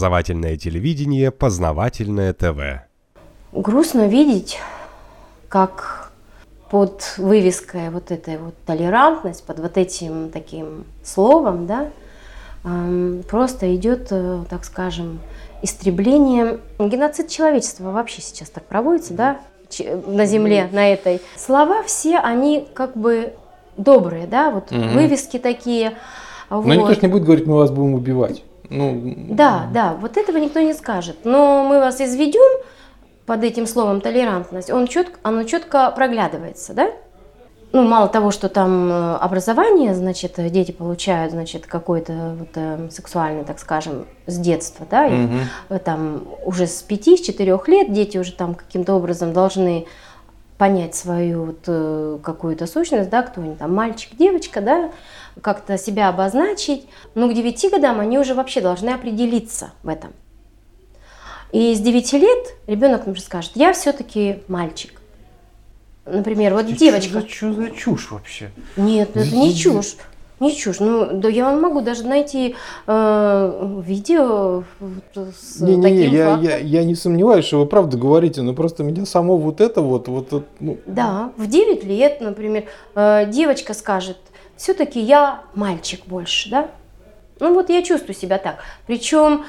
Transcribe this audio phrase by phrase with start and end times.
[0.00, 2.86] Образовательное телевидение, познавательное ТВ.
[3.50, 4.60] Грустно видеть,
[5.48, 6.12] как
[6.70, 11.90] под вывеской вот этой вот толерантность, под вот этим таким словом, да,
[13.28, 15.18] просто идет, э, так скажем,
[15.62, 19.40] истребление, геноцид человечества вообще сейчас так проводится, да,
[20.06, 21.20] на земле, на этой.
[21.36, 23.32] Слова все, они как бы
[23.76, 24.80] добрые, да, вот угу.
[24.94, 25.94] вывески такие.
[26.50, 26.72] Но вот.
[26.72, 28.44] никто же не будет говорить, мы вас будем убивать.
[28.70, 31.18] Ну, да, да, вот этого никто не скажет.
[31.24, 32.62] Но мы вас изведем
[33.26, 36.90] под этим словом толерантность, он четко, оно четко проглядывается, да?
[37.72, 43.44] Ну, мало того, что там э, образование, значит, дети получают, значит, какое-то вот, э, сексуальное,
[43.44, 45.78] так скажем, с детства, да, и угу.
[45.84, 49.86] там уже с 5-4 лет дети уже там каким-то образом должны
[50.56, 54.90] понять свою вот, какую-то сущность, да, кто они там, мальчик, девочка, да,
[55.42, 56.86] как-то себя обозначить.
[57.14, 60.12] Но к 9 годам они уже вообще должны определиться в этом.
[61.52, 65.00] И с 9 лет ребенок уже скажет, я все-таки мальчик.
[66.04, 67.22] Например, вот Ты девочка.
[67.28, 68.50] Что за, чушь вообще?
[68.76, 69.96] Нет, это не чушь.
[70.40, 70.78] Не чушь.
[70.78, 72.54] Ну, да я могу даже найти
[72.86, 74.62] э, видео
[75.14, 78.54] с не, не, таким не, я, я, я не сомневаюсь, что вы правда говорите, но
[78.54, 80.06] просто меня само вот это вот...
[80.06, 80.78] вот ну...
[80.86, 84.18] Да, в 9 лет, например, э, девочка скажет,
[84.58, 86.68] все-таки я мальчик больше, да?
[87.40, 88.56] Ну вот я чувствую себя так.
[88.86, 89.46] Причем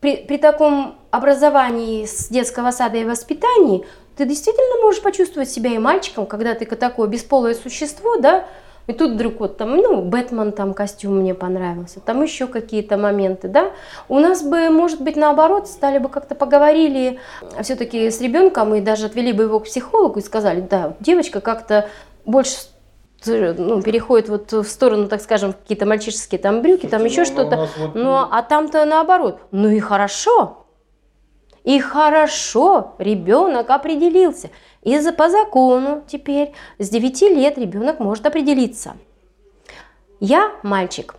[0.00, 3.84] при, при таком образовании с детского сада и воспитании
[4.16, 8.44] ты действительно можешь почувствовать себя и мальчиком, когда ты такое бесполое существо, да,
[8.86, 13.48] и тут вдруг вот там, ну, Бэтмен там костюм мне понравился, там еще какие-то моменты,
[13.48, 13.70] да.
[14.08, 17.18] У нас бы, может быть, наоборот, стали бы как-то поговорили
[17.62, 21.88] все-таки с ребенком и даже отвели бы его к психологу и сказали, да, девочка как-то
[22.24, 22.56] больше
[23.26, 27.68] ну, переходит вот в сторону, так скажем, какие-то мальчишеские там брюки, там еще ну, что-то.
[27.78, 27.94] Вот...
[27.94, 29.40] Ну, а там-то наоборот.
[29.50, 30.66] Ну и хорошо.
[31.64, 34.50] И хорошо, ребенок определился.
[34.82, 38.96] И за, по закону теперь с 9 лет ребенок может определиться.
[40.20, 41.14] Я мальчик.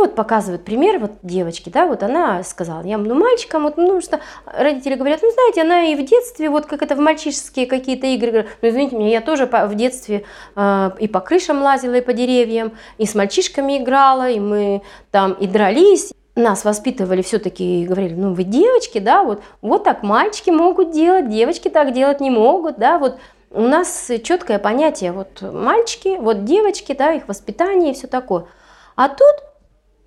[0.00, 4.20] Вот показывают пример вот девочки, да, вот она сказала, я ну мальчиком, вот, ну что,
[4.46, 8.48] родители говорят, ну знаете, она и в детстве, вот как это в мальчишеские какие-то игры,
[8.62, 10.24] ну извините меня, я тоже в детстве
[10.56, 15.34] э, и по крышам лазила, и по деревьям, и с мальчишками играла, и мы там
[15.34, 20.48] и дрались, нас воспитывали все-таки и говорили, ну вы девочки, да, вот, вот так мальчики
[20.48, 23.18] могут делать, девочки так делать не могут, да, вот
[23.50, 28.46] у нас четкое понятие, вот мальчики, вот девочки, да, их воспитание и все такое.
[28.96, 29.49] А тут,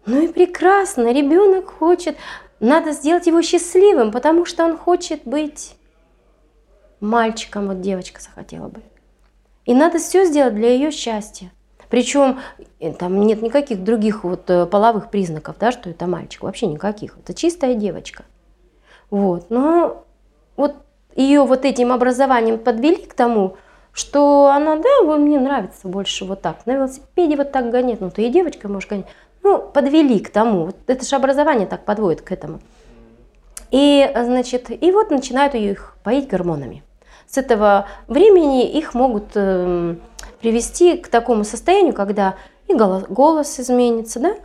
[0.06, 2.18] ну и прекрасно, ребенок хочет,
[2.59, 5.75] надо сделать его счастливым, потому что он хочет быть
[7.00, 8.81] мальчиком, вот девочка захотела бы.
[9.66, 11.52] И надо все сделать для ее счастья.
[11.90, 12.40] Причем
[12.80, 17.18] э, там нет никаких других вот э, половых признаков, да, что это мальчик, вообще никаких.
[17.20, 18.25] Это чистая девочка.
[19.09, 19.50] Вот.
[19.50, 20.06] Но
[20.58, 20.75] вот
[21.16, 23.58] ее вот этим образованием подвели к тому,
[23.91, 28.24] что она, да, мне нравится больше вот так, на велосипеде вот так гонять, ну ты
[28.24, 29.06] и девочка можешь гонять.
[29.44, 32.59] Ну, подвели к тому, это же образование так подводит к этому.
[33.72, 36.84] И, значит, и вот начинают их поить гормонами.
[37.28, 39.96] С этого времени их могут э,
[40.40, 42.36] привести к такому состоянию, когда
[42.68, 44.36] и голос, голос изменится, да?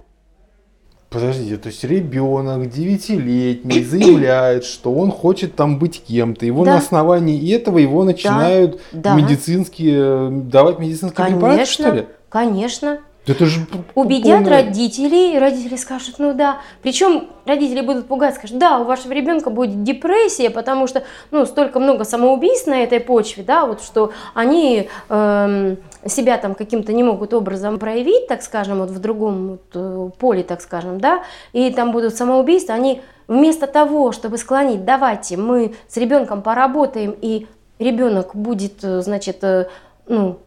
[1.10, 6.44] Подождите, то есть ребенок девятилетний заявляет, что он хочет там быть кем-то.
[6.44, 6.72] Его да.
[6.72, 9.14] на основании этого его начинают да.
[9.14, 12.06] медицинские давать медицинские конечно, препараты, что ли?
[12.28, 12.98] Конечно.
[13.28, 14.62] Это же Убедят полное...
[14.62, 16.58] родителей, и родители скажут, ну да.
[16.82, 21.78] Причем родители будут пугать, скажут, да, у вашего ребенка будет депрессия, потому что ну, столько
[21.78, 27.34] много самоубийств на этой почве, да, вот что они э, себя там каким-то не могут
[27.34, 31.22] образом проявить, так скажем, вот в другом вот, э, поле, так скажем, да,
[31.52, 37.46] и там будут самоубийства, они вместо того, чтобы склонить, давайте мы с ребенком поработаем, и
[37.78, 39.68] ребенок будет, э, значит, э,
[40.06, 40.38] ну,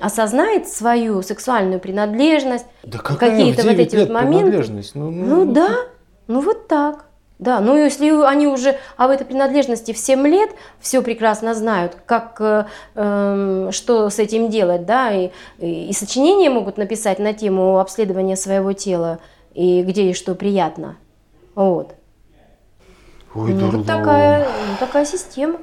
[0.00, 4.82] осознает свою сексуальную принадлежность, да какие-то вот эти вот моменты.
[4.94, 5.76] Ну, ну, ну да,
[6.26, 7.06] ну вот так.
[7.38, 12.36] Да, ну если они уже об этой принадлежности в 7 лет все прекрасно знают, как,
[12.40, 17.80] э, эм, что с этим делать, да, и, и, и сочинения могут написать на тему
[17.80, 19.18] обследования своего тела
[19.54, 20.96] и где и что приятно.
[21.56, 21.96] Вот.
[23.34, 25.58] Ой, ну, вот такая, ну, такая система.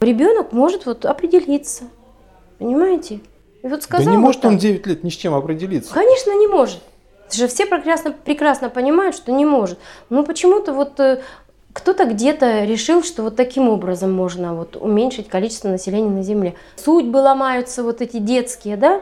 [0.00, 1.84] Ребенок может вот определиться,
[2.58, 3.20] понимаете?
[3.62, 5.92] И вот сказал, да не может вот он 9 лет ни с чем определиться.
[5.92, 6.80] Конечно, не может.
[7.26, 9.78] Это же все прекрасно, прекрасно понимают, что не может.
[10.10, 11.22] Но почему-то вот э,
[11.72, 16.54] кто-то где-то решил, что вот таким образом можно вот уменьшить количество населения на Земле.
[16.76, 19.00] Судьбы ломаются вот эти детские, да?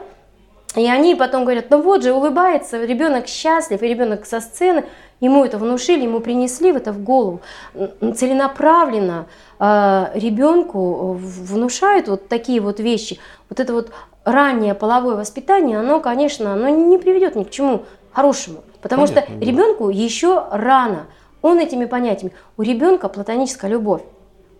[0.75, 4.83] И они потом говорят, ну вот же, улыбается, ребенок счастлив, и ребенок со сцены.
[5.21, 7.41] ему это внушили, ему принесли в это в голову.
[7.73, 9.27] Целенаправленно
[9.57, 13.19] э, ребенку внушают вот такие вот вещи.
[13.49, 13.91] Вот это вот
[14.25, 18.63] раннее половое воспитание, оно, конечно, оно не приведет ни к чему хорошему.
[18.81, 19.45] Потому Понятно, что да.
[19.45, 21.05] ребенку еще рано.
[21.41, 22.33] Он этими понятиями.
[22.57, 24.01] У ребенка платоническая любовь.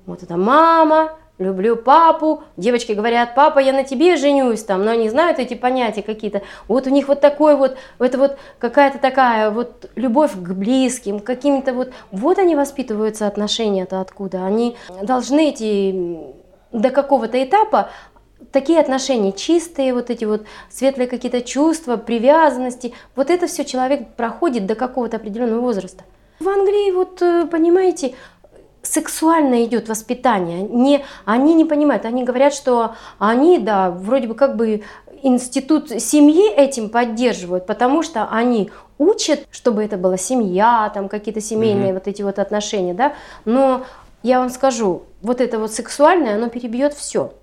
[0.06, 5.09] Вот это мама, люблю папу, девочки говорят, папа, я на тебе женюсь, там, но они
[5.09, 6.44] знают эти понятия какие-то.
[6.67, 11.73] Вот у них вот такой вот, это вот какая-то такая вот любовь к близким, какими-то
[11.73, 14.45] вот, вот они воспитываются отношения-то откуда.
[14.45, 16.19] Они должны эти
[16.71, 17.89] до какого-то этапа
[18.52, 24.66] такие отношения чистые, вот эти вот светлые какие-то чувства, привязанности, вот это все человек проходит
[24.66, 26.04] до какого-то определенного возраста.
[26.40, 28.16] В Англии, вот э, понимаете,
[28.82, 30.62] сексуально идет воспитание.
[30.64, 34.84] Не, они не понимают, они говорят, что они, да, вроде бы как бы
[35.24, 41.90] институт семьи этим поддерживают, потому что они учат, чтобы это была семья, там какие-то семейные
[41.90, 41.94] mm-hmm.
[41.94, 43.14] вот эти вот отношения, да.
[43.44, 43.84] Но
[44.24, 47.34] я вам скажу, вот это вот сексуальное, оно перебьет все.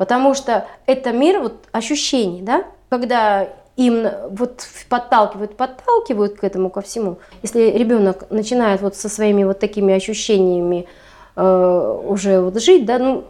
[0.00, 6.80] Потому что это мир вот ощущений, да, когда им вот подталкивают, подталкивают к этому ко
[6.80, 7.18] всему.
[7.42, 10.86] Если ребенок начинает вот со своими вот такими ощущениями
[11.36, 13.24] э, уже вот жить, да, ну,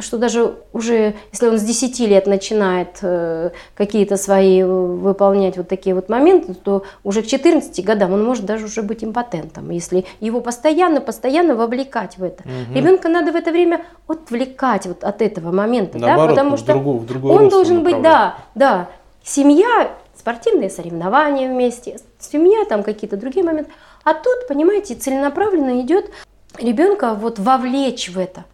[0.00, 5.94] что даже уже, если он с 10 лет начинает э, какие-то свои выполнять вот такие
[5.94, 10.40] вот моменты, то уже к 14 годам он может даже уже быть импотентом, если его
[10.40, 12.42] постоянно, постоянно вовлекать в это.
[12.42, 12.74] Угу.
[12.76, 16.98] Ребенка надо в это время отвлекать вот от этого момента, Наоборот, да, потому что другую,
[16.98, 18.88] в он должен быть, да, да,
[19.22, 23.70] семья, спортивные соревнования вместе, семья, там какие-то другие моменты.
[24.04, 26.10] А тут, понимаете, целенаправленно идет
[26.58, 28.44] ребенка вот вовлечь в это.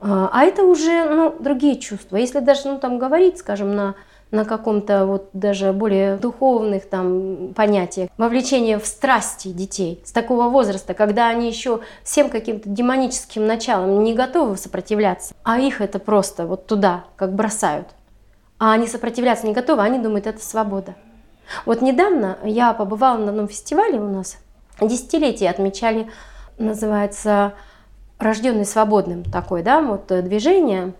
[0.00, 2.16] А, а это уже ну, другие чувства.
[2.16, 3.94] Если даже ну, там говорить, скажем, на,
[4.30, 10.94] на каком-то вот даже более духовных там понятиях, вовлечение в страсти детей с такого возраста,
[10.94, 16.66] когда они еще всем каким-то демоническим началом не готовы сопротивляться, а их это просто вот
[16.66, 17.88] туда как бросают
[18.60, 20.94] а они сопротивляться не готовы, они думают, это свобода.
[21.64, 24.36] Вот недавно я побывала на одном фестивале у нас,
[24.80, 26.08] десятилетие отмечали,
[26.58, 27.54] называется
[28.20, 30.92] «Рожденный свободным» такое, да, вот э, движение.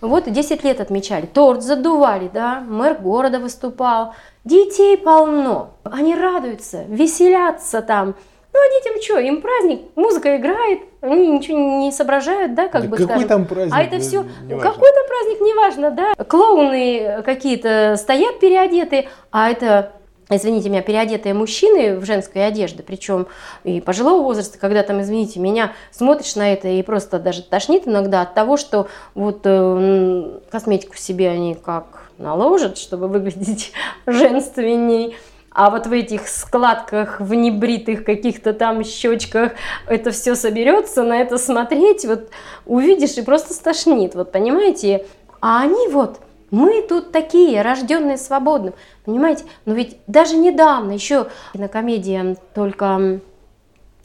[0.00, 4.14] Вот 10 лет отмечали, торт задували, да, мэр города выступал,
[4.44, 8.14] детей полно, они радуются, веселятся там,
[8.52, 12.88] ну, а детям что, им праздник, музыка играет, они ничего не соображают, да, как да
[12.88, 13.28] бы какой скажем.
[13.28, 13.74] там праздник?
[13.74, 16.14] А это все, какой там праздник, неважно, да.
[16.24, 19.92] Клоуны какие-то стоят переодетые, а это
[20.36, 23.26] извините меня, переодетые мужчины в женской одежде, причем
[23.64, 28.22] и пожилого возраста, когда там, извините меня, смотришь на это и просто даже тошнит иногда
[28.22, 33.72] от того, что вот э, косметику себе они как наложат, чтобы выглядеть
[34.06, 35.16] женственней,
[35.52, 39.52] а вот в этих складках, в небритых каких-то там щечках
[39.88, 42.28] это все соберется, на это смотреть, вот
[42.66, 45.06] увидишь и просто стошнит, вот понимаете?
[45.40, 48.74] А они вот, мы тут такие, рожденные свободным,
[49.04, 49.44] понимаете?
[49.64, 53.20] Но ведь даже недавно еще кинокомедия только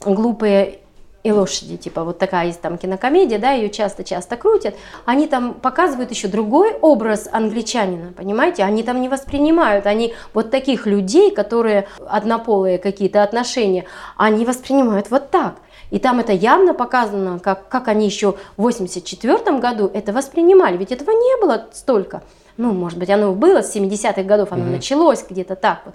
[0.00, 0.80] глупые
[1.26, 4.76] и лошади, типа вот такая есть там кинокомедия, да, ее часто-часто крутят,
[5.06, 10.86] они там показывают еще другой образ англичанина, понимаете, они там не воспринимают, они вот таких
[10.86, 15.56] людей, которые однополые какие-то отношения, они воспринимают вот так.
[15.90, 20.92] И там это явно показано, как, как они еще в 84 году это воспринимали, ведь
[20.92, 22.22] этого не было столько.
[22.56, 24.70] Ну, может быть, оно было с 70-х годов, оно mm-hmm.
[24.70, 25.94] началось где-то так вот.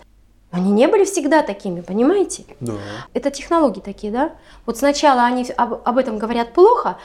[0.52, 2.44] Они не были всегда такими, понимаете?
[2.60, 2.74] Да.
[3.14, 4.34] Это технологии такие, да?
[4.66, 6.98] Вот сначала они об, об этом говорят плохо,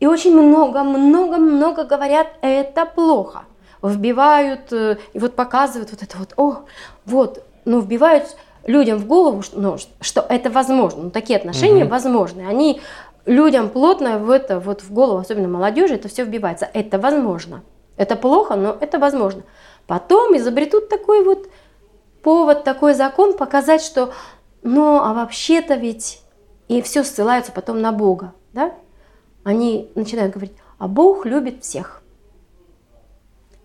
[0.00, 3.44] и очень много-много-много говорят, это плохо.
[3.82, 6.64] Вбивают, э, и вот показывают вот это вот, о,
[7.06, 11.04] вот, ну, вбивают людям в голову, что, ну, что это возможно.
[11.04, 11.90] Ну, такие отношения угу.
[11.90, 12.46] возможны.
[12.46, 12.80] Они
[13.26, 16.68] людям плотно в это, вот в голову, особенно молодежи, это все вбивается.
[16.72, 17.62] Это возможно.
[17.96, 19.42] Это плохо, но это возможно.
[19.86, 21.48] Потом изобретут такой вот
[22.22, 24.12] повод, такой закон показать, что
[24.62, 26.22] ну, а вообще-то ведь
[26.68, 28.74] и все ссылаются потом на Бога, да?
[29.44, 32.02] Они начинают говорить, а Бог любит всех.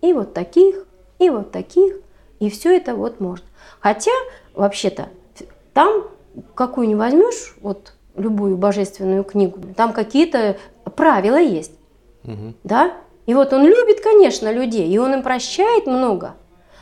[0.01, 0.86] И вот таких,
[1.18, 1.96] и вот таких,
[2.39, 3.46] и все это вот можно.
[3.80, 4.12] Хотя,
[4.54, 5.10] вообще-то,
[5.74, 6.04] там
[6.56, 10.58] какую не возьмешь, вот любую божественную книгу, там какие-то
[10.96, 11.74] правила есть,
[12.24, 12.54] угу.
[12.64, 12.94] да?
[13.26, 16.34] И вот он любит, конечно, людей, и он им прощает много.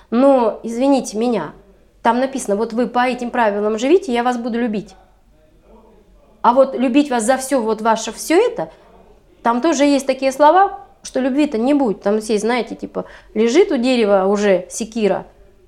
[0.10, 1.52] Но, извините меня,
[2.02, 4.96] там написано, вот вы по этим правилам живите, я вас буду любить.
[6.42, 8.72] А вот любить вас за все, вот ваше все это,
[9.44, 12.02] там тоже есть такие слова, что любви-то не будет.
[12.02, 15.26] Там есть, знаете, типа, лежит у дерева уже секира,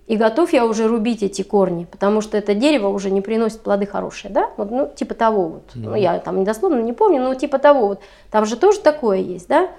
[0.10, 3.86] и готов я уже рубить эти корни, потому что это дерево уже не приносит плоды
[3.86, 4.50] хорошие, да?
[4.58, 5.63] Вот, ну, типа того вот.
[5.75, 8.00] Ну, я там недословно не помню, но типа того вот.
[8.32, 9.70] Там же тоже такое есть, да?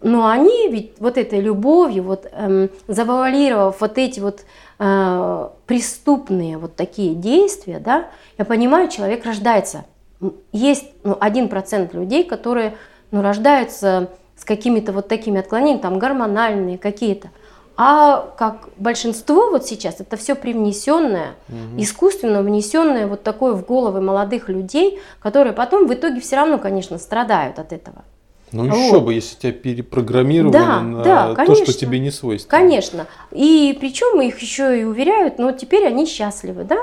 [0.00, 4.40] Но они ведь вот этой любовью, вот эм, завуалировав вот эти вот
[4.80, 9.84] э, преступные вот такие действия, да, я понимаю, человек рождается.
[10.50, 11.16] Есть ну,
[11.48, 12.76] процент людей, которые
[13.12, 17.30] ну, рождаются с какими-то вот такими отклонениями, там гормональные какие-то.
[17.76, 21.82] А как большинство вот сейчас, это все привнесенное, угу.
[21.82, 26.98] искусственно внесенное вот такое в головы молодых людей, которые потом в итоге все равно, конечно,
[26.98, 28.04] страдают от этого.
[28.52, 28.76] Ну вот.
[28.76, 32.50] еще бы, если тебя перепрограммировали да, на да, то, что тебе не свойственно.
[32.50, 33.06] Конечно.
[33.32, 36.76] И причем их еще и уверяют, но теперь они счастливы, да?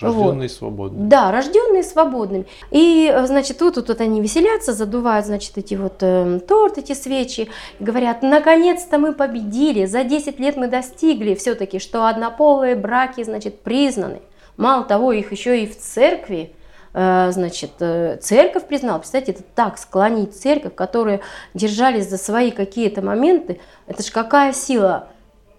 [0.00, 0.56] Рожденные вот.
[0.56, 1.08] свободными.
[1.08, 2.46] Да, рожденные свободными.
[2.70, 6.92] И, э, значит, вот тут вот они веселятся, задувают, значит, эти вот э, торт, эти
[6.92, 7.48] свечи,
[7.80, 14.20] говорят, наконец-то мы победили, за 10 лет мы достигли все-таки, что однополые браки, значит, признаны.
[14.56, 16.54] Мало того, их еще и в церкви,
[16.92, 18.98] э, значит, э, церковь признала.
[18.98, 21.20] Представляете, это так склонить церковь, которые
[21.54, 25.08] держались за свои какие-то моменты, это же какая сила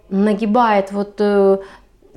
[0.10, 1.20] нагибает вот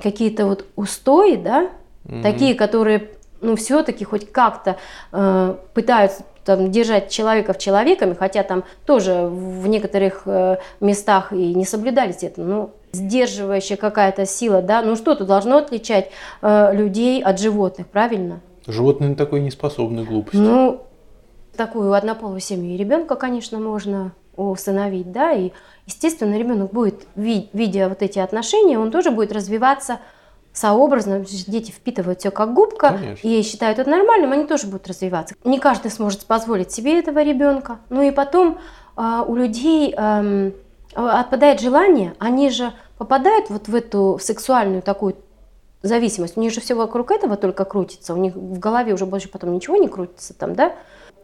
[0.01, 1.71] какие-то вот устои, да,
[2.09, 2.23] угу.
[2.23, 3.11] такие, которые,
[3.41, 4.77] ну, все-таки хоть как-то
[5.13, 11.55] э, пытаются там, держать человека в человеками, хотя там тоже в некоторых э, местах и
[11.55, 16.11] не соблюдались это, ну, сдерживающая какая-то сила, да, ну что-то должно отличать
[16.41, 18.41] э, людей от животных, правильно?
[18.67, 20.37] Животные на такой не способны глупости.
[20.37, 20.83] Ну,
[21.57, 25.51] такую однополую семью и ребенка, конечно, можно усыновить, да, и,
[25.87, 29.99] естественно, ребенок будет, видя вот эти отношения, он тоже будет развиваться
[30.59, 33.29] сообразно, дети впитывают все как губка Конечно.
[33.29, 35.35] и считают это нормальным, они тоже будут развиваться.
[35.45, 37.79] Не каждый сможет позволить себе этого ребенка.
[37.91, 38.59] Ну и потом
[38.97, 40.51] э, у людей э,
[40.95, 45.17] отпадает желание, они же попадают вот в эту сексуальную такую
[45.83, 46.37] зависимость.
[46.37, 49.53] У них же все вокруг этого только крутится, у них в голове уже больше потом
[49.53, 50.75] ничего не крутится там, да?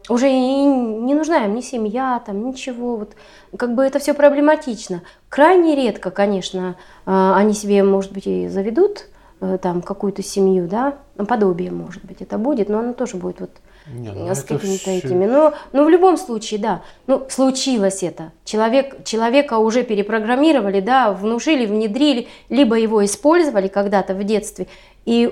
[0.07, 2.95] Уже и не нужна им ни семья, там, ничего.
[2.95, 3.15] Вот.
[3.57, 5.01] Как бы это все проблематично.
[5.29, 6.75] Крайне редко, конечно,
[7.07, 9.07] а, они себе, может быть, и заведут
[9.57, 10.95] там какую-то семью, да,
[11.27, 13.51] подобие, может быть, это будет, но оно тоже будет вот
[13.87, 14.97] не, ну с какими-то все...
[14.97, 15.25] этими.
[15.25, 18.31] Но, но в любом случае, да, ну, случилось это.
[18.43, 24.67] Человек, человека уже перепрограммировали, да, внушили, внедрили, либо его использовали когда-то в детстве,
[25.05, 25.31] и,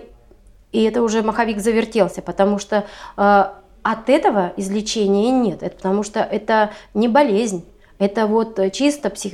[0.72, 2.86] и это уже маховик завертелся, потому что
[3.18, 3.46] э,
[3.84, 7.66] от этого излечения нет, это потому что это не болезнь,
[7.98, 9.34] это вот чисто псих,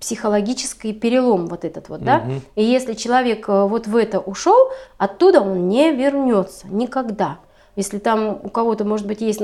[0.00, 2.18] психологический перелом вот этот вот, да.
[2.18, 2.32] Угу.
[2.56, 4.56] И если человек э, вот в это ушел,
[4.96, 7.38] оттуда он не вернется никогда.
[7.76, 9.42] Если там у кого-то, может быть, есть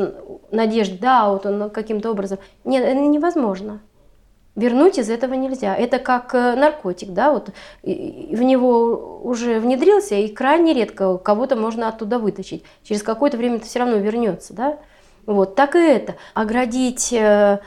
[0.50, 2.38] надежда, да, вот он каким-то образом...
[2.64, 3.80] Нет, это невозможно.
[4.56, 5.76] Вернуть из этого нельзя.
[5.76, 7.50] Это как э, наркотик, да, вот
[7.82, 12.64] в него уже внедрился, и крайне редко кого-то можно оттуда вытащить.
[12.82, 14.78] Через какое-то время это все равно вернется, да.
[15.26, 16.14] Вот, так и это.
[16.32, 17.58] Оградить э,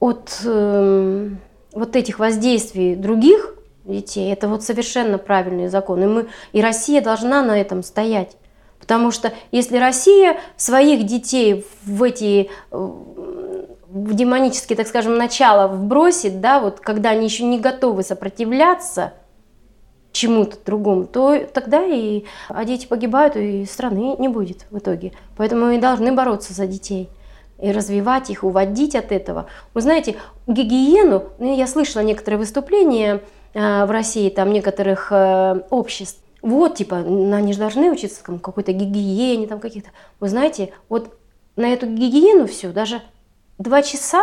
[0.00, 1.38] от эм,
[1.76, 3.54] вот этих воздействий других
[3.84, 6.02] детей, это вот совершенно правильный закон.
[6.02, 8.36] И, мы, и Россия должна на этом стоять.
[8.80, 16.60] Потому что если Россия своих детей в эти в демонические, так скажем, начала вбросит, да,
[16.60, 19.14] вот когда они еще не готовы сопротивляться
[20.12, 25.12] чему-то другому, то тогда и а дети погибают, и страны не будет в итоге.
[25.36, 27.08] Поэтому мы должны бороться за детей
[27.60, 29.46] и развивать их, уводить от этого.
[29.74, 33.22] Вы знаете, гигиену, ну, я слышала некоторые выступления
[33.54, 39.46] э, в России, там некоторых э, обществ, вот, типа, они же должны учиться какой-то гигиене,
[39.46, 39.90] там каких-то.
[40.20, 41.18] Вы знаете, вот
[41.56, 43.02] на эту гигиену все, даже
[43.58, 44.22] два часа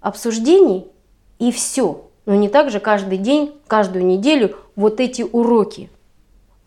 [0.00, 0.86] обсуждений
[1.38, 2.08] и все.
[2.24, 5.90] Но не так же каждый день, каждую неделю вот эти уроки.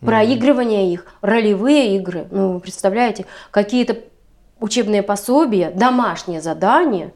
[0.00, 3.98] Проигрывание их, ролевые игры, ну, вы представляете, какие-то
[4.60, 7.12] учебные пособия, домашние задания.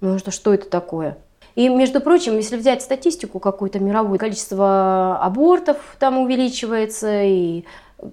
[0.00, 1.18] Ну что, что это такое?
[1.54, 7.64] И, между прочим, если взять статистику какую-то мировую, количество абортов там увеличивается и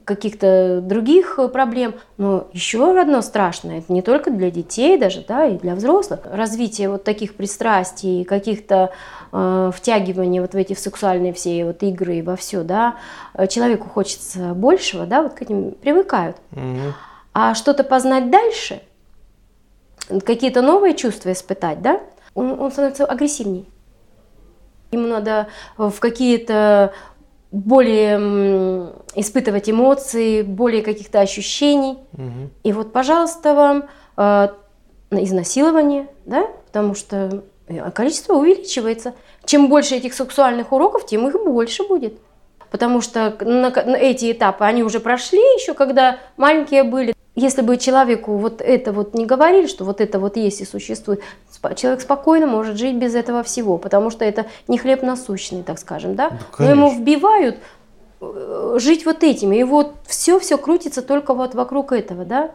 [0.03, 1.93] каких-то других проблем.
[2.17, 6.21] Но еще одно страшное, это не только для детей даже, да, и для взрослых.
[6.25, 8.91] Развитие вот таких пристрастий, каких-то
[9.31, 12.95] э, втягиваний вот в эти в сексуальные все вот игры и во все, да,
[13.47, 16.37] человеку хочется большего, да, вот к этим привыкают.
[16.51, 16.93] Угу.
[17.37, 18.81] А что-то познать дальше,
[20.25, 21.99] какие-то новые чувства испытать, да,
[22.33, 23.67] он, он становится агрессивней.
[24.91, 26.93] Ему надо в какие-то
[27.51, 31.97] более испытывать эмоции, более каких-то ощущений.
[32.13, 32.49] Угу.
[32.63, 34.47] И вот, пожалуйста, вам э,
[35.11, 39.13] изнасилование, да, потому что э, количество увеличивается.
[39.43, 42.17] чем больше этих сексуальных уроков, тем их больше будет.
[42.71, 47.14] Потому что на, на эти этапы они уже прошли еще, когда маленькие были.
[47.35, 51.21] Если бы человеку вот это вот не говорили, что вот это вот есть и существует,
[51.75, 56.15] человек спокойно может жить без этого всего, потому что это не хлеб насущный, так скажем,
[56.15, 56.29] да?
[56.29, 57.57] да Но ему вбивают
[58.21, 62.51] э, жить вот этими, и вот все-все крутится только вот вокруг этого, да?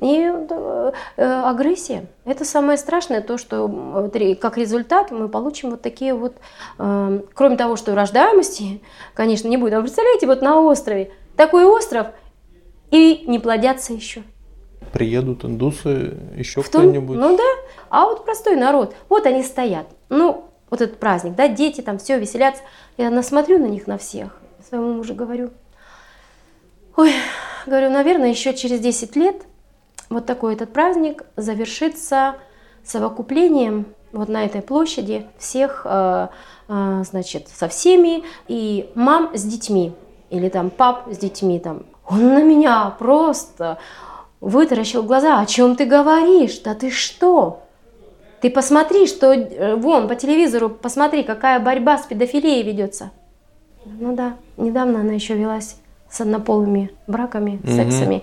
[0.00, 4.10] И э, агрессия– это самое страшное, то, что
[4.40, 6.36] как результат мы получим вот такие вот,
[6.78, 8.80] э, кроме того, что рождаемости,
[9.12, 9.74] конечно, не будет.
[9.74, 12.06] А представляете, вот на острове, такой остров–
[12.92, 14.22] и не плодятся еще.
[14.92, 17.18] Приедут индусы, еще кто-нибудь.
[17.18, 17.42] Ну да,
[17.88, 19.86] а вот простой народ, вот они стоят.
[20.10, 22.62] Ну, вот этот праздник, да, дети там все веселятся.
[22.98, 25.50] Я насмотрю на них на всех, своему мужу говорю.
[26.96, 27.12] Ой,
[27.66, 29.36] говорю, наверное, еще через 10 лет
[30.10, 32.36] вот такой этот праздник завершится
[32.84, 36.28] совокуплением вот на этой площади всех, э,
[36.68, 39.94] э, значит, со всеми, и мам с детьми,
[40.28, 43.78] или там пап с детьми, там он на меня просто
[44.40, 45.40] вытаращил глаза.
[45.40, 46.58] О чем ты говоришь?
[46.60, 47.62] Да ты что?
[48.40, 53.10] Ты посмотри, что э, вон по телевизору, посмотри, какая борьба с педофилией ведется.
[53.84, 55.76] Ну да, недавно она еще велась
[56.10, 57.72] с однополыми браками, угу.
[57.72, 58.22] сексами.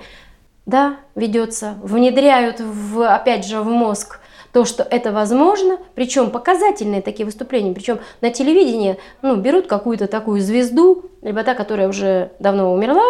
[0.65, 1.75] Да, ведется.
[1.81, 4.19] Внедряют, в, опять же, в мозг
[4.51, 10.41] то, что это возможно, причем показательные такие выступления, причем на телевидении ну, берут какую-то такую
[10.41, 13.03] звезду, либо та, которая уже давно умерла,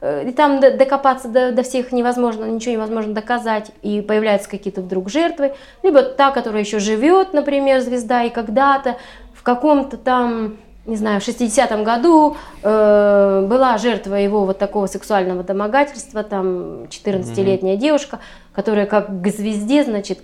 [0.00, 5.54] и там докопаться до, до всех невозможно, ничего невозможно доказать, и появляются какие-то вдруг жертвы,
[5.82, 8.96] либо та, которая еще живет, например, звезда, и когда-то
[9.34, 15.42] в каком-то там, не знаю, в 60-м году э, была жертва его вот такого сексуального
[15.42, 17.78] домогательства, там 14-летняя mm-hmm.
[17.78, 18.20] девушка,
[18.52, 20.20] которая как к звезде, значит,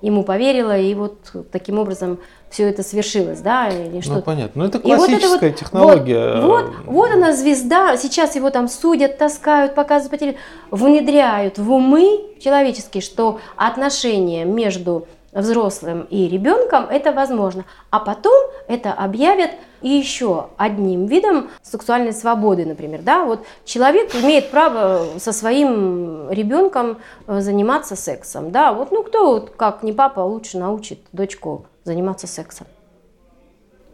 [0.00, 1.18] ему поверила, и вот
[1.52, 2.18] таким образом
[2.52, 4.14] все это свершилось, да, или что.
[4.14, 6.40] Ну понятно, ну это классическая вот это вот, технология.
[6.42, 11.72] Вот, вот, вот она звезда, сейчас его там судят, таскают, показывают по телевизору, внедряют в
[11.72, 18.34] умы человеческие, что отношения между взрослым и ребенком это возможно, а потом
[18.68, 25.32] это объявят и еще одним видом сексуальной свободы, например, да, вот человек имеет право со
[25.32, 31.66] своим ребенком э, заниматься сексом, да, вот, ну кто, как не папа, лучше научит дочку
[31.84, 32.66] заниматься сексом.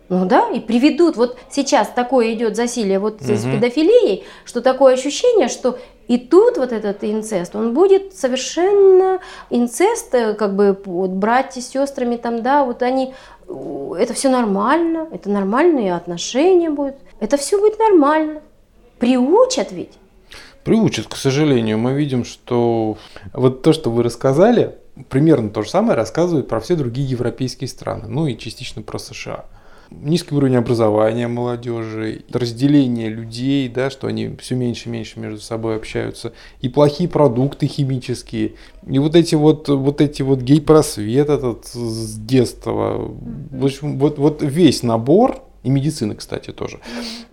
[0.08, 3.34] Ну да, и приведут, вот сейчас такое идет засилие вот угу.
[3.34, 10.14] с педофилией, что такое ощущение, что и тут вот этот инцест, он будет совершенно инцест,
[10.14, 13.12] э, как бы вот братья с сестрами там, да, вот они,
[13.46, 18.40] это все нормально, это нормальные отношения будут, это все будет нормально.
[18.98, 19.92] Приучат ведь.
[20.64, 21.78] Приучат, к сожалению.
[21.78, 22.96] Мы видим, что
[23.34, 24.76] вот то, что вы рассказали,
[25.10, 29.44] примерно то же самое рассказывают про все другие европейские страны, ну и частично про США.
[29.90, 35.76] Низкий уровень образования молодежи, разделение людей, да, что они все меньше и меньше между собой
[35.76, 38.52] общаются, и плохие продукты химические,
[38.86, 43.10] и вот эти вот, вот эти вот гей-просвет этот с детства.
[43.50, 46.80] В общем, вот, вот весь набор, и медицина, кстати, тоже,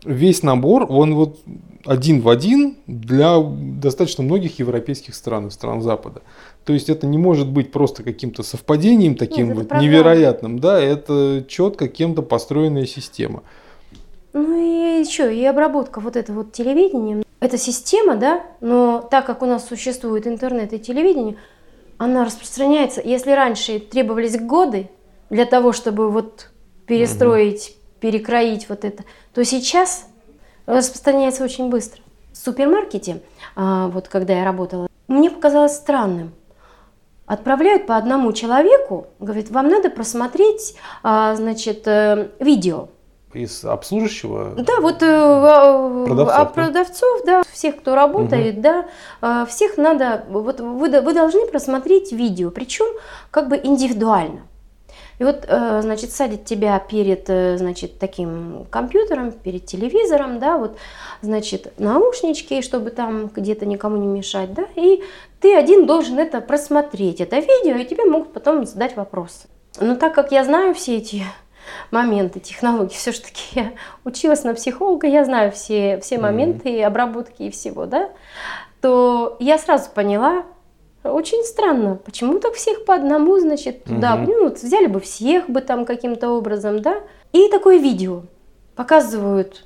[0.04, 1.40] весь набор, он вот
[1.86, 6.22] один в один для достаточно многих европейских стран, стран Запада.
[6.66, 11.46] То есть это не может быть просто каким-то совпадением таким Нет, вот невероятным, да, это
[11.48, 13.44] четко кем-то построенная система.
[14.34, 17.24] Ну и еще, и обработка вот этого вот телевидения.
[17.40, 21.38] Это система, да, но так как у нас существует интернет и телевидение,
[21.98, 23.02] она распространяется.
[23.02, 24.90] Если раньше требовались годы
[25.30, 26.50] для того, чтобы вот
[26.86, 27.78] перестроить.
[28.00, 29.04] Перекроить вот это,
[29.34, 30.08] то сейчас
[30.66, 32.02] распространяется очень быстро.
[32.32, 33.22] В супермаркете,
[33.56, 36.34] а, вот когда я работала, мне показалось странным–
[37.26, 42.90] отправляют по одному человеку, говорит, вам надо просмотреть, а, значит, э, видео.
[43.34, 44.54] Из обслуживающего?
[44.56, 47.40] Да, вот э, а, продавцов, а, продавцов да?
[47.40, 48.62] да, всех, кто работает, угу.
[48.62, 48.86] да,
[49.22, 52.86] а, всех надо, вот вы, вы должны просмотреть видео, причем
[53.32, 54.48] как бы индивидуально.
[55.18, 60.78] И вот, э, значит, садит тебя перед, э, значит, таким компьютером, перед телевизором, да, вот,
[61.22, 65.04] значит, наушнички, чтобы там где-то никому не мешать, да, и
[65.40, 69.48] ты один должен это просмотреть, это видео, и тебе могут потом задать вопросы.
[69.80, 71.24] Но так как я знаю все эти
[71.92, 73.72] моменты технологии, все-таки я
[74.04, 76.86] училась на психолога, я знаю все, все моменты mm-hmm.
[76.86, 78.10] обработки и всего, да,
[78.82, 80.44] то я сразу поняла,
[81.12, 84.32] очень странно, почему так всех по одному, значит, туда, угу.
[84.32, 86.98] ну, взяли бы всех бы там каким-то образом, да?
[87.34, 88.24] И такое видео.
[88.76, 89.66] Показывают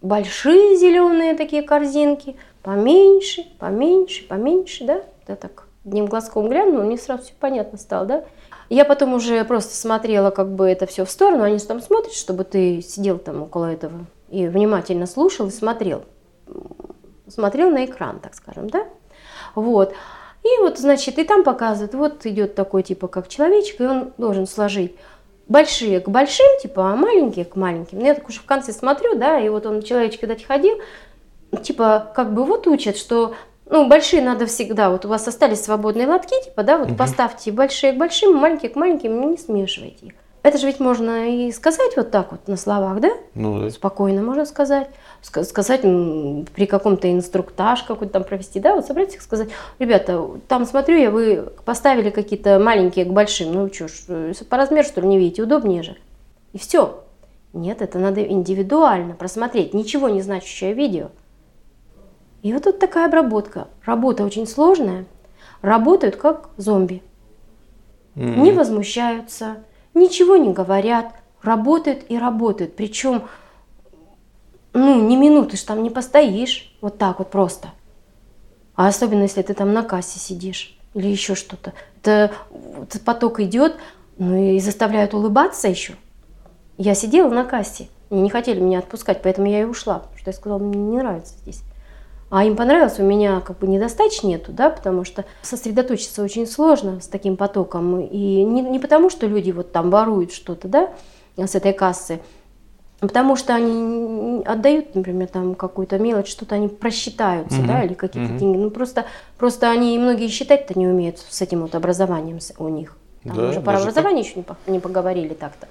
[0.00, 5.02] большие зеленые такие корзинки, поменьше, поменьше, поменьше, да?
[5.26, 5.64] Да так.
[5.84, 8.24] одним глазком глянул, мне сразу все понятно стало, да?
[8.70, 12.44] Я потом уже просто смотрела как бы это все в сторону, они там смотрят, чтобы
[12.44, 16.04] ты сидел там около этого и внимательно слушал и смотрел.
[17.26, 18.86] Смотрел на экран, так скажем, да?
[19.54, 19.94] Вот.
[20.48, 24.46] И вот, значит, и там показывают, вот идет такой типа как человечек, и он должен
[24.46, 24.94] сложить
[25.48, 27.98] большие к большим, типа, а маленькие к маленьким.
[27.98, 30.78] Ну, я так уже в конце смотрю, да, и вот он, человечек, когда ходил,
[31.62, 33.34] типа, как бы вот учат, что
[33.70, 36.96] ну, большие надо всегда, вот у вас остались свободные лотки, типа, да, вот угу.
[36.96, 40.12] поставьте большие к большим, маленькие к маленьким, не смешивайте их.
[40.42, 43.10] Это же ведь можно и сказать вот так вот на словах, да?
[43.34, 43.70] Ну да.
[43.70, 44.88] Спокойно можно сказать.
[45.20, 50.96] Сказать при каком-то инструктаж какой-то там провести, да, вот собрать их сказать, ребята, там смотрю
[50.96, 55.08] я, вы поставили какие-то маленькие к большим, ну что ж, э, по размеру что ли
[55.08, 55.96] не видите, удобнее же.
[56.52, 57.04] И все.
[57.52, 61.08] Нет, это надо индивидуально просмотреть, ничего не значащее видео.
[62.42, 63.68] И вот тут такая обработка.
[63.84, 65.06] Работа очень сложная.
[65.60, 67.02] Работают как зомби.
[68.14, 68.40] Mm-hmm.
[68.40, 69.56] Не возмущаются,
[69.94, 72.76] ничего не говорят, работают и работают.
[72.76, 73.22] Причем,
[74.80, 77.68] ну, ни минуты ж там не постоишь, вот так вот просто.
[78.74, 81.72] А особенно, если ты там на кассе сидишь или еще что-то.
[82.00, 82.32] Это,
[82.82, 83.76] этот поток идет,
[84.18, 85.94] ну и заставляют улыбаться еще.
[86.76, 90.30] Я сидела на кассе, и не хотели меня отпускать, поэтому я и ушла, потому что
[90.30, 91.62] я сказала, мне не нравится здесь.
[92.30, 97.00] А им понравилось, у меня как бы недостач нету, да, потому что сосредоточиться очень сложно
[97.00, 98.00] с таким потоком.
[98.00, 100.90] И не, не потому, что люди вот там воруют что-то, да,
[101.36, 102.20] с этой кассы,
[103.00, 108.32] потому что они отдают, например, там какую-то мелочь, что-то они просчитаются, mm да, или какие-то
[108.32, 108.56] mm деньги.
[108.56, 109.06] Ну просто,
[109.36, 112.96] просто они многие считать-то не умеют с этим вот образованием у них.
[113.24, 114.30] Там да, уже про образование так...
[114.30, 115.66] еще не, по, не поговорили так-то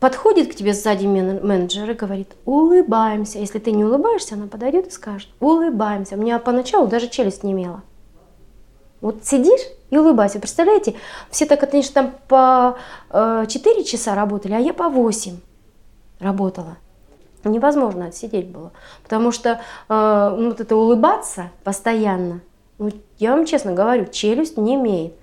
[0.00, 3.38] подходит к тебе сзади менеджер и говорит, улыбаемся.
[3.38, 6.16] Если ты не улыбаешься, она подойдет и скажет, улыбаемся.
[6.16, 7.82] У меня поначалу даже челюсть не имела.
[9.00, 9.60] Вот сидишь
[9.90, 10.38] и улыбайся.
[10.38, 10.94] Представляете,
[11.30, 12.76] все так, конечно, там по
[13.10, 15.38] э, 4 часа работали, а я по 8
[16.20, 16.76] работала.
[17.44, 18.72] Невозможно отсидеть было.
[19.02, 22.40] Потому что э, ну, вот это улыбаться постоянно,
[22.78, 25.14] ну, я вам честно говорю, челюсть не имеет.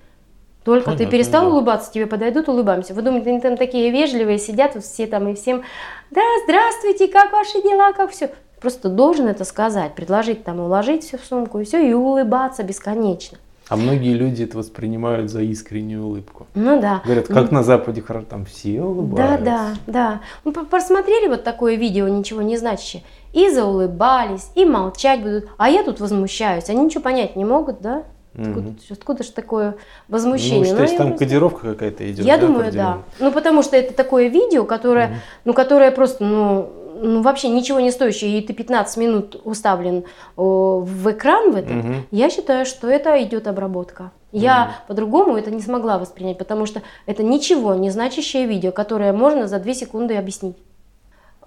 [0.64, 1.50] Только Понятно, ты перестал да.
[1.50, 2.94] улыбаться, тебе подойдут, улыбаемся.
[2.94, 5.62] Вы думаете, они там такие вежливые, сидят вот все там и всем,
[6.10, 8.30] да, здравствуйте, как ваши дела, как все.
[8.60, 13.36] Просто должен это сказать, предложить там, уложить все в сумку и все, и улыбаться бесконечно.
[13.74, 16.46] А многие люди это воспринимают за искреннюю улыбку.
[16.54, 17.02] Ну да.
[17.04, 19.44] Говорят, как ну, на Западе хорошо, там все улыбаются.
[19.44, 20.20] Да, да, да.
[20.44, 25.48] Мы посмотрели вот такое видео, ничего не значащее, и заулыбались, и молчать будут.
[25.56, 28.04] А я тут возмущаюсь, они ничего понять не могут, да?
[28.36, 28.76] Откуда, угу.
[28.90, 29.76] откуда же такое
[30.08, 30.72] возмущение?
[30.72, 31.24] Ну, то есть ну, там просто...
[31.24, 32.26] кодировка какая-то идет?
[32.26, 32.98] Я да, думаю, да.
[33.20, 35.14] Ну, потому что это такое видео, которое, угу.
[35.46, 40.04] ну, которое просто, ну, ну, вообще ничего не стоящее, и ты 15 минут уставлен
[40.36, 41.94] о, в экран в этом, угу.
[42.10, 44.12] я считаю, что это идет обработка.
[44.32, 44.72] Я угу.
[44.88, 49.58] по-другому это не смогла воспринять, потому что это ничего не значащее видео, которое можно за
[49.58, 50.56] 2 секунды объяснить.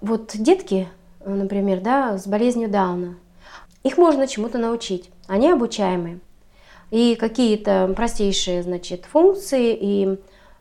[0.00, 0.88] Вот детки,
[1.24, 3.16] например, да, с болезнью Дауна,
[3.82, 6.20] их можно чему-то научить, они обучаемые
[6.90, 10.18] и какие-то простейшие, значит, функции и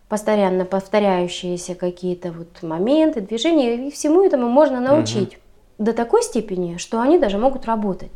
[0.10, 5.86] постоянно повторяющиеся какие-то вот моменты, движения, и всему этому можно научить угу.
[5.86, 8.12] до такой степени, что они даже могут работать.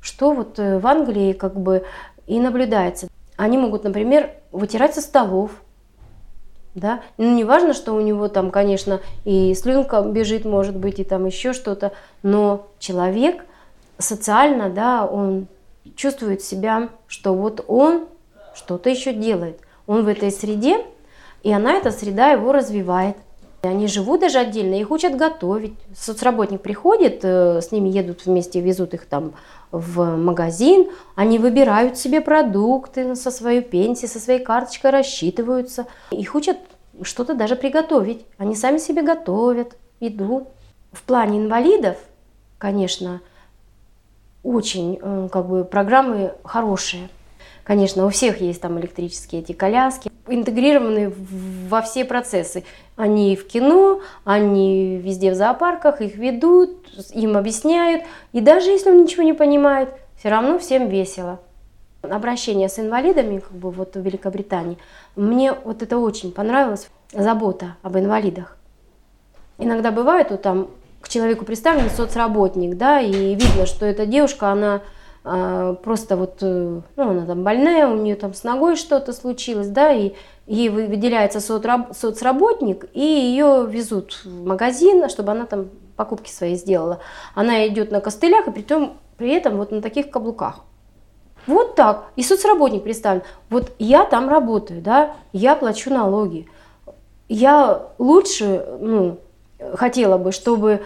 [0.00, 1.84] Что вот э, в Англии как бы
[2.26, 3.08] и наблюдается.
[3.36, 5.50] Они могут, например, вытирать со столов,
[6.74, 11.04] да, ну не важно, что у него там, конечно, и слюнка бежит, может быть, и
[11.04, 13.44] там еще что-то, но человек
[13.98, 15.46] социально, да, он
[15.96, 18.06] чувствует себя, что вот он
[18.54, 19.58] что-то еще делает.
[19.86, 20.84] Он в этой среде,
[21.46, 23.16] и она, эта среда его развивает.
[23.62, 25.74] Они живут даже отдельно, их учат готовить.
[25.96, 29.32] Соцработник приходит, э, с ними едут вместе, везут их там
[29.70, 35.86] в магазин, они выбирают себе продукты со своей пенсии, со своей карточкой рассчитываются.
[36.10, 36.58] Их учат
[37.02, 38.26] что-то даже приготовить.
[38.38, 40.48] Они сами себе готовят, идут.
[40.90, 41.96] В плане инвалидов,
[42.58, 43.20] конечно,
[44.42, 47.08] очень э, как бы программы хорошие.
[47.66, 51.12] Конечно, у всех есть там электрические эти коляски, интегрированы
[51.68, 52.62] во все процессы.
[52.94, 58.04] Они в кино, они везде в зоопарках, их ведут, им объясняют.
[58.32, 61.40] И даже если он ничего не понимает, все равно всем весело.
[62.02, 64.78] Обращение с инвалидами, как бы вот в Великобритании,
[65.16, 68.56] мне вот это очень понравилось, забота об инвалидах.
[69.58, 70.68] Иногда бывает, вот там
[71.00, 74.82] к человеку представлен соцработник, да, и видно, что эта девушка, она
[75.82, 79.92] просто вот, э, ну, она там больная, у нее там с ногой что-то случилось, да,
[79.92, 80.12] и
[80.46, 87.00] ей выделяется соцработник, и ее везут в магазин, чтобы она там покупки свои сделала.
[87.34, 90.60] Она идет на костылях, и при, том, при этом вот на таких каблуках.
[91.48, 92.06] Вот так.
[92.16, 93.22] И соцработник представлен.
[93.50, 96.48] Вот я там работаю, да, я плачу налоги.
[97.28, 99.18] Я лучше, ну,
[99.74, 100.82] хотела бы, чтобы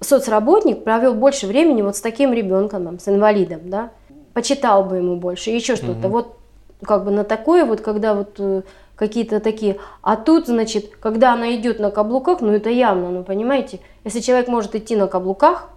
[0.00, 3.90] соцработник провел больше времени вот с таким ребенком, там, с инвалидом, да,
[4.32, 6.06] почитал бы ему больше, еще что-то.
[6.06, 6.08] Угу.
[6.08, 6.38] Вот
[6.84, 8.62] как бы на такое вот, когда вот э,
[8.96, 9.78] какие-то такие.
[10.02, 14.48] А тут, значит, когда она идет на каблуках, ну это явно, ну понимаете, если человек
[14.48, 15.68] может идти на каблуках,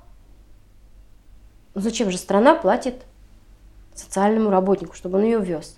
[1.74, 3.04] ну зачем же страна платит
[3.94, 5.78] социальному работнику, чтобы он ее вез?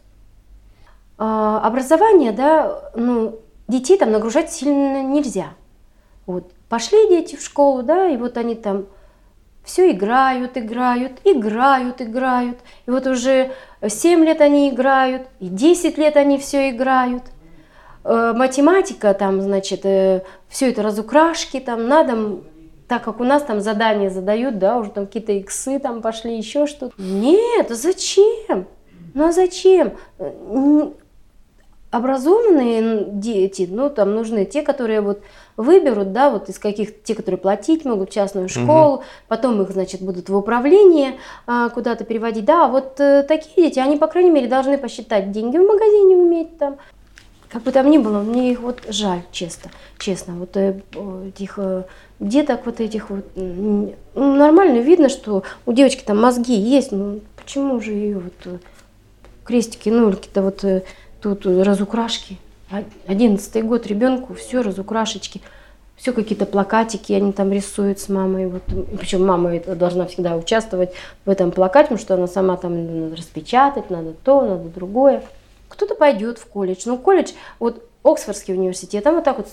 [1.18, 5.54] А, образование, да, ну, детей там нагружать сильно нельзя.
[6.26, 6.52] Вот.
[6.70, 8.88] Пошли дети в школу, да, и вот они там
[9.64, 12.60] все играют, играют, играют, играют.
[12.86, 13.52] И вот уже
[13.86, 17.24] 7 лет они играют, и 10 лет они все играют.
[18.04, 22.40] Э, математика, там, значит, э, все это разукрашки, там надо,
[22.88, 26.68] так как у нас там задания задают, да, уже там какие-то иксы там пошли, еще
[26.68, 26.94] что-то.
[27.00, 28.68] Нет, зачем?
[29.14, 29.94] Ну а зачем?
[31.96, 35.22] образованные дети, ну, там нужны те, которые вот
[35.58, 39.04] выберут, да, вот из каких те, которые платить могут, частную школу, угу.
[39.28, 41.16] потом их, значит, будут в управление
[41.48, 45.58] а, куда-то переводить, да, вот э, такие дети, они, по крайней мере, должны посчитать деньги
[45.58, 46.78] в магазине уметь там,
[47.50, 50.82] как бы там ни было, мне их вот жаль, честно, честно, вот э,
[51.28, 51.84] этих э,
[52.20, 57.80] деток вот этих вот, ну, нормально видно, что у девочки там мозги есть, ну, почему
[57.80, 58.58] же ее вот э,
[59.44, 60.64] крестики, нульки-то вот...
[60.64, 60.84] Э,
[61.26, 62.38] тут разукрашки.
[63.08, 65.42] Одиннадцатый год ребенку, все разукрашечки,
[65.96, 68.48] все какие-то плакатики они там рисуют с мамой.
[68.48, 68.64] Вот,
[69.00, 70.92] причем мама должна всегда участвовать
[71.26, 75.24] в этом плакате, потому что она сама там надо распечатать, надо то, надо другое.
[75.70, 76.84] Кто-то пойдет в колледж.
[76.86, 79.48] Ну, колледж, вот Оксфордский университет, там вот так вот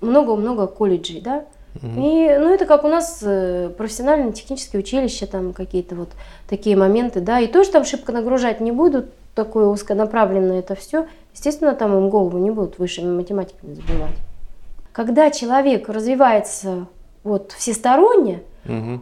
[0.00, 1.44] много-много колледжей, да,
[1.82, 6.10] и, ну, это как у нас э, профессионально-технические училища, там какие-то вот
[6.46, 11.74] такие моменты, да, и тоже там шибко нагружать не будут, такое узконаправленное это все, естественно,
[11.74, 14.16] там им голову не будут высшими математиками забивать.
[14.92, 16.86] Когда человек развивается
[17.24, 19.00] вот всесторонне, угу.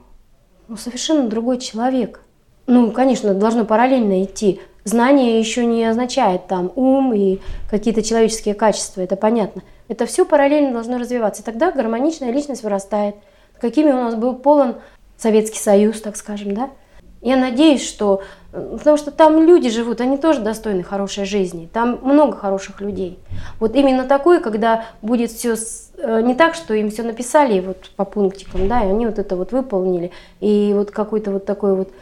[0.69, 2.21] ну, совершенно другой человек.
[2.67, 4.61] Ну, конечно, должно параллельно идти.
[4.85, 9.63] Знание еще не означает там ум и какие-то человеческие качества, это понятно.
[9.89, 11.43] Это все параллельно должно развиваться.
[11.43, 13.17] И тогда гармоничная личность вырастает.
[13.61, 14.77] Какими у нас был полон
[15.17, 16.71] Советский Союз, так скажем, да?
[17.23, 18.23] Я надеюсь, что...
[18.51, 21.69] Потому что там люди живут, они тоже достойны хорошей жизни.
[21.73, 23.21] Там много хороших людей.
[23.61, 25.55] Вот именно такое, когда будет все
[25.99, 29.37] э, не так, что им все написали вот по пунктикам, да, и они вот это
[29.37, 30.11] вот выполнили.
[30.41, 31.93] И вот какой-то вот такой вот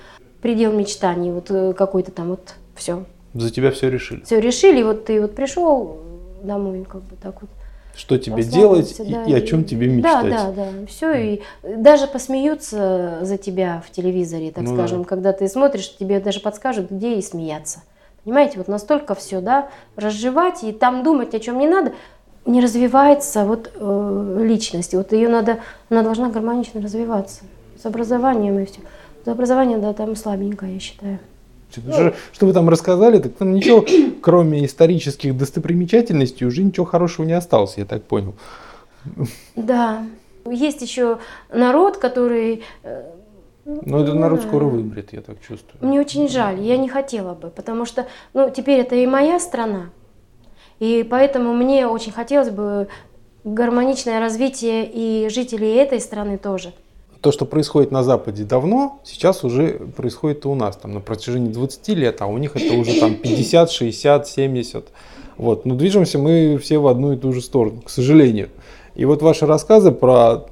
[0.41, 3.05] предел мечтаний, вот э, какой-то там вот все.
[3.35, 4.23] За тебя все решили?
[4.25, 5.99] Все решили, вот ты вот пришел
[6.43, 7.51] домой, как бы так вот
[7.99, 10.31] что тебе делать да, и, и о чем тебе мечтать.
[10.31, 10.87] Да, да, да.
[10.87, 15.09] Все, и даже посмеются за тебя в телевизоре, так ну, скажем, да.
[15.09, 17.81] когда ты смотришь, тебе даже подскажут, где и смеяться.
[18.25, 21.93] Понимаете, вот настолько все, да, разжевать и там думать о чем не надо,
[22.47, 24.95] не развивается вот э, личность.
[24.95, 25.59] Вот ее надо,
[25.91, 27.45] она должна гармонично развиваться
[27.81, 28.81] с образованием и все.
[29.25, 31.19] За образование, да, там слабенькое, я считаю.
[31.77, 33.85] Ну, что вы там рассказали, так там ничего,
[34.23, 38.35] кроме исторических достопримечательностей, уже ничего хорошего не осталось, я так понял.
[39.57, 40.05] Да.
[40.47, 41.19] Есть еще
[41.53, 42.63] народ, который...
[42.83, 43.11] Э,
[43.65, 45.77] ну, этот народ скоро вымрет, я так чувствую.
[45.81, 49.91] Мне очень жаль, я не хотела бы, потому что, ну, теперь это и моя страна,
[50.79, 52.89] и поэтому мне очень хотелось бы
[53.45, 56.73] гармоничное развитие и жителей этой страны тоже
[57.21, 61.53] то, что происходит на Западе давно, сейчас уже происходит и у нас, там, на протяжении
[61.53, 64.89] 20 лет, а у них это уже там 50, 60, 70.
[65.37, 65.67] Вот.
[65.67, 68.51] Но движемся мы все в одну и ту же сторону, к сожалению.
[68.95, 70.47] И вот ваши рассказы про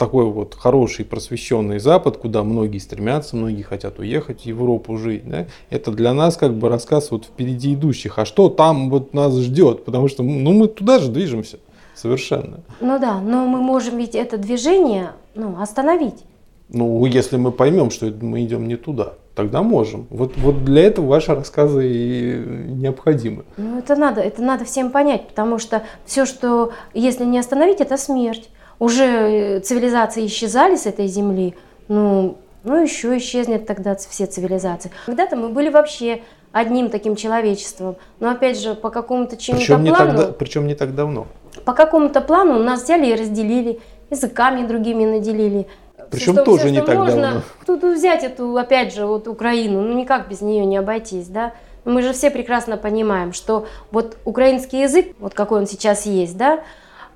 [0.00, 5.46] такой вот хороший просвещенный Запад, куда многие стремятся, многие хотят уехать в Европу жить, да,
[5.68, 9.84] это для нас как бы рассказ вот впереди идущих, а что там вот нас ждет,
[9.84, 11.58] потому что ну, мы туда же движемся.
[12.00, 12.60] Совершенно.
[12.80, 16.24] Ну да, но мы можем ведь это движение ну, остановить.
[16.70, 20.06] Ну, если мы поймем, что мы идем не туда, тогда можем.
[20.08, 23.44] Вот, вот для этого ваши рассказы и необходимы.
[23.58, 27.98] Ну, это надо, это надо всем понять, потому что все, что если не остановить, это
[27.98, 28.48] смерть.
[28.78, 31.54] Уже цивилизации исчезали с этой земли,
[31.88, 34.90] ну, ну еще исчезнет тогда все цивилизации.
[35.04, 39.84] Когда-то мы были вообще одним таким человечеством, но опять же по какому-то чему-то плану.
[39.84, 41.26] Не так, причем не так давно
[41.70, 43.78] по какому-то плану нас взяли и разделили,
[44.10, 45.68] языками другими наделили.
[46.10, 47.22] Причем все, тоже все, не так можно.
[47.22, 47.42] давно.
[47.64, 51.52] Тут взять эту, опять же, вот Украину, ну никак без нее не обойтись, да.
[51.84, 56.64] Мы же все прекрасно понимаем, что вот украинский язык, вот какой он сейчас есть, да,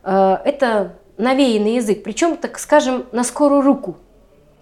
[0.04, 3.96] э, это навеянный язык, причем, так скажем, на скорую руку.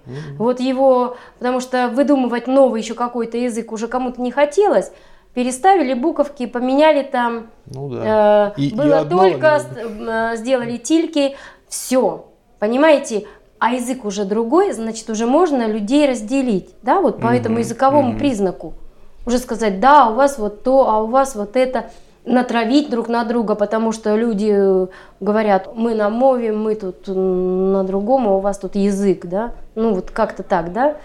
[0.07, 0.37] Mm-hmm.
[0.38, 4.90] Вот его, потому что выдумывать новый еще какой-то язык уже кому-то не хотелось,
[5.35, 7.47] переставили буковки, поменяли там.
[7.66, 8.53] Ну да.
[8.57, 10.33] Э, и, было и только одно...
[10.33, 11.37] Э, сделали тильки,
[11.68, 12.27] все.
[12.59, 13.27] Понимаете?
[13.59, 17.40] А язык уже другой, значит, уже можно людей разделить, да, вот по mm-hmm.
[17.40, 18.18] этому языковому mm-hmm.
[18.18, 18.75] признаку.
[19.25, 21.85] Уже сказать, да, у вас вот то, а у вас вот это
[22.25, 24.87] натравить друг на друга, потому что люди э,
[25.21, 29.95] говорят, мы на мове, мы тут на другом, а у вас тут язык, да, ну
[29.95, 30.97] вот как-то так, да.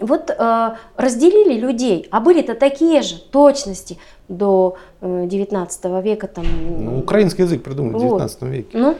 [0.00, 6.26] Вот э, разделили людей, а были-то такие же точности до э, 19 века.
[6.26, 6.44] Там,
[6.78, 8.00] ну, украинский язык придумали вот.
[8.00, 8.78] в 19 веке.
[8.78, 8.96] Ну,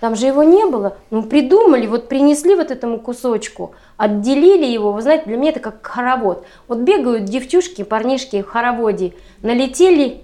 [0.00, 0.96] там же его не было.
[1.10, 4.92] Ну, придумали, вот принесли вот этому кусочку, отделили его.
[4.92, 6.44] Вы знаете, для меня это как хоровод.
[6.68, 10.22] Вот бегают девчушки, парнишки в хороводе, налетели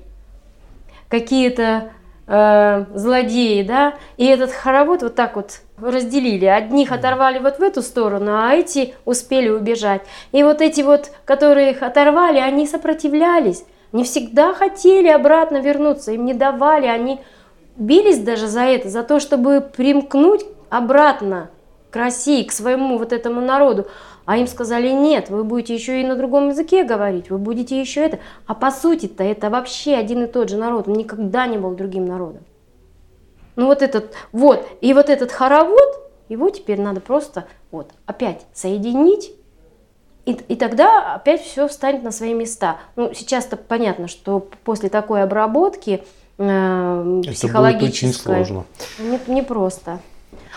[1.08, 1.90] какие-то
[2.26, 6.46] э, злодеи, да, и этот хоровод вот так вот разделили.
[6.46, 10.02] Одних оторвали вот в эту сторону, а эти успели убежать.
[10.32, 13.64] И вот эти вот, которые их оторвали, они сопротивлялись.
[13.92, 17.20] Не всегда хотели обратно вернуться, им не давали, они
[17.76, 21.50] бились даже за это, за то, чтобы примкнуть обратно
[21.90, 23.86] к России, к своему вот этому народу.
[24.26, 28.00] А им сказали, нет, вы будете еще и на другом языке говорить, вы будете еще
[28.00, 28.20] это.
[28.46, 32.06] А по сути-то это вообще один и тот же народ, он никогда не был другим
[32.06, 32.42] народом.
[33.56, 39.32] Ну вот этот, вот, и вот этот хоровод, его теперь надо просто вот опять соединить,
[40.24, 42.78] и, и тогда опять все встанет на свои места.
[42.96, 46.02] Ну, сейчас-то понятно, что после такой обработки
[46.38, 47.60] э, психологической...
[47.60, 48.64] Это будет очень сложно.
[48.98, 50.00] Не, не просто.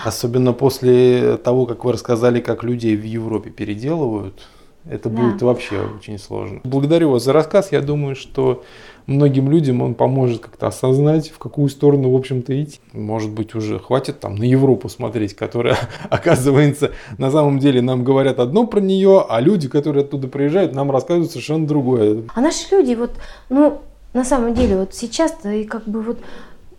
[0.03, 4.47] Особенно после того, как вы рассказали, как людей в Европе переделывают,
[4.89, 5.21] это да.
[5.21, 6.61] будет вообще очень сложно.
[6.63, 7.71] Благодарю вас за рассказ.
[7.71, 8.63] Я думаю, что
[9.05, 12.79] многим людям он поможет как-то осознать, в какую сторону, в общем-то, идти.
[12.93, 15.77] Может быть, уже хватит там на Европу смотреть, которая,
[16.09, 20.91] оказывается, на самом деле нам говорят одно про нее, а люди, которые оттуда приезжают, нам
[20.91, 22.23] рассказывают совершенно другое.
[22.33, 23.11] А наши люди, вот,
[23.49, 23.81] ну,
[24.13, 26.19] на самом деле, вот сейчас-то и как бы вот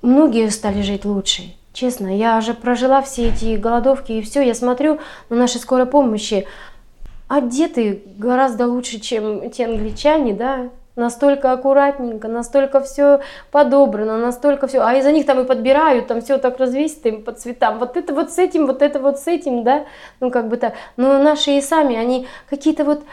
[0.03, 1.55] многие стали жить лучше.
[1.79, 4.99] Честно, я уже прожила все эти голодовки и все, я смотрю
[5.31, 6.45] на наши скорой помощи,
[7.29, 13.21] одеты гораздо лучше, чем те англичане, да, настолько аккуратненько, настолько все
[13.53, 17.31] подобрано, настолько все, а из-за них там и подбирают, там все так развесито им по
[17.31, 19.85] цветам, вот это вот с этим, вот это вот с этим, да,
[20.19, 23.05] ну как бы так, но наши и сами, они какие-то вот,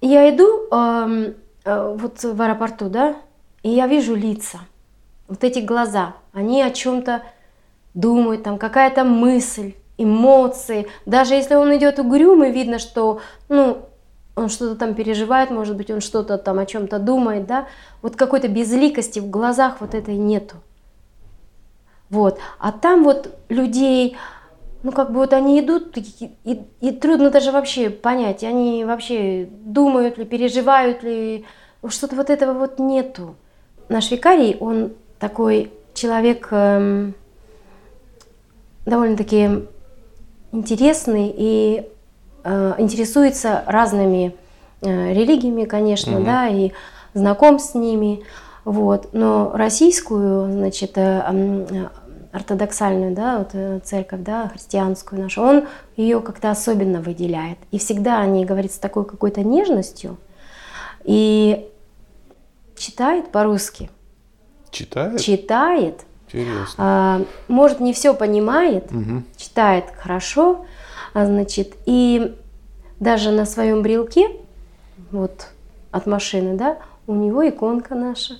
[0.00, 3.14] я иду э, э, вот в аэропорту, да,
[3.62, 4.58] и я вижу лица,
[5.28, 7.22] вот эти глаза, они о чем-то
[7.96, 10.86] думают, там какая-то мысль, эмоции.
[11.06, 13.78] Даже если он идет угрюмый, видно, что ну,
[14.36, 17.66] он что-то там переживает, может быть, он что-то там о чем-то думает, да.
[18.02, 20.56] Вот какой-то безликости в глазах вот этой нету.
[22.10, 22.38] Вот.
[22.58, 24.16] А там вот людей,
[24.82, 29.48] ну как бы вот они идут, и, и, и трудно даже вообще понять, они вообще
[29.50, 31.46] думают ли, переживают ли,
[31.88, 33.36] что-то вот этого вот нету.
[33.88, 36.48] Наш викарий, он такой человек...
[36.50, 37.14] Эм,
[38.86, 39.66] довольно-таки
[40.52, 41.86] интересный и
[42.44, 44.34] э, интересуется разными
[44.80, 46.24] э, религиями, конечно, угу.
[46.24, 46.72] да, и
[47.12, 48.22] знаком с ними.
[48.64, 49.10] Вот.
[49.12, 51.88] Но российскую, значит, э, э,
[52.32, 55.64] ортодоксальную, да, вот, э, церковь, да, христианскую нашу, он
[55.96, 57.58] ее как-то особенно выделяет.
[57.70, 60.16] И всегда о ней говорит с такой какой-то нежностью.
[61.04, 61.68] И
[62.76, 63.90] читает по-русски.
[64.70, 65.20] Читает?
[65.20, 66.02] Читает.
[66.26, 66.74] Интересно.
[66.78, 69.22] А, может, не все понимает, угу.
[69.36, 70.66] читает хорошо,
[71.14, 72.36] а, значит, и
[73.00, 74.28] даже на своем брелке,
[75.10, 75.48] вот
[75.90, 78.34] от машины, да, у него иконка наша.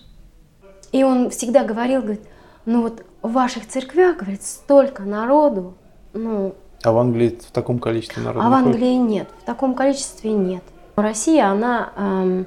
[0.92, 2.22] И он всегда говорил, говорит,
[2.64, 5.74] ну вот в ваших церквях, говорит, столько народу,
[6.12, 6.54] ну...
[6.82, 8.46] А в Англии в таком количестве народу?
[8.46, 10.62] А в Англии нет, в таком количестве нет.
[10.94, 12.46] Россия, она эм,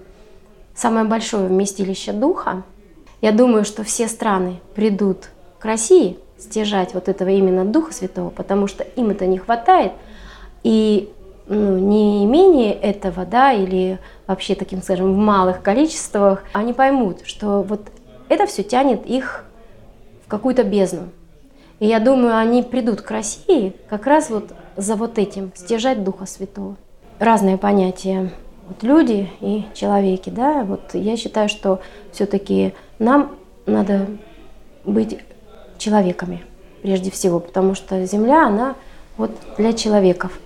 [0.76, 2.64] самое большое вместилище духа,
[3.22, 5.30] я думаю, что все страны придут
[5.60, 9.92] к России стяжать вот этого именно Духа Святого, потому что им это не хватает.
[10.64, 11.12] И
[11.48, 17.64] ну, не менее этого, да, или вообще таким, скажем, в малых количествах, они поймут, что
[17.64, 17.82] вот
[18.30, 19.46] это все тянет их
[20.26, 21.10] в какую-то бездну.
[21.80, 26.26] И я думаю, они придут к России как раз вот за вот этим, стяжать Духа
[26.26, 26.76] Святого.
[27.20, 28.32] Разные понятия.
[28.68, 33.36] Вот люди и человеки, да, вот я считаю, что все-таки нам
[33.66, 34.08] надо
[34.86, 35.20] быть
[35.78, 36.44] человеками
[36.82, 38.76] прежде всего, потому что Земля, она
[39.18, 40.40] вот для человеков.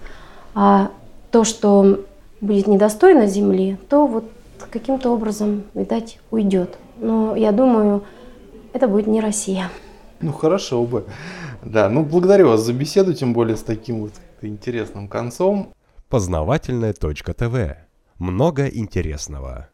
[0.55, 0.91] А
[1.31, 2.05] то, что
[2.41, 4.25] будет недостойно Земли, то вот
[4.69, 6.77] каким-то образом, видать, уйдет.
[6.97, 8.03] Но я думаю,
[8.73, 9.69] это будет не Россия.
[10.21, 11.05] Ну хорошо бы.
[11.63, 15.73] Да, ну благодарю вас за беседу, тем более с таким вот интересным концом.
[16.09, 17.77] Познавательная точка ТВ.
[18.19, 19.69] Много интересного.